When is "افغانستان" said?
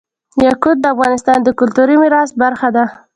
0.93-1.39